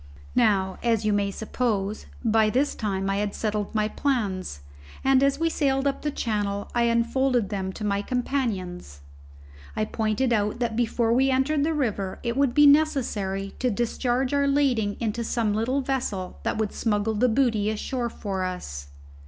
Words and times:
Now, 0.33 0.79
as 0.81 1.05
you 1.05 1.13
may 1.13 1.29
suppose, 1.29 2.07
by 2.25 2.49
this 2.49 2.73
time 2.73 3.07
I 3.07 3.17
had 3.17 3.35
settled 3.35 3.75
my 3.75 3.87
plans; 3.87 4.61
and 5.03 5.21
as 5.21 5.37
we 5.39 5.47
sailed 5.47 5.85
up 5.85 6.03
channel, 6.15 6.71
I 6.73 6.85
unfolded 6.85 7.49
them 7.49 7.71
to 7.73 7.83
my 7.83 8.01
companions. 8.01 9.01
I 9.75 9.85
pointed 9.85 10.33
out 10.33 10.57
that 10.57 10.75
before 10.75 11.13
we 11.13 11.29
entered 11.29 11.63
the 11.63 11.75
river 11.75 12.17
it 12.23 12.35
would 12.35 12.55
be 12.55 12.65
necessary 12.65 13.53
to 13.59 13.69
discharge 13.69 14.33
our 14.33 14.47
lading 14.47 14.97
into 14.99 15.23
some 15.23 15.53
little 15.53 15.81
vessel 15.81 16.39
that 16.41 16.57
would 16.57 16.73
smuggle 16.73 17.13
the 17.13 17.29
booty 17.29 17.69
ashore 17.69 18.09
for 18.09 18.43
us. 18.43 18.87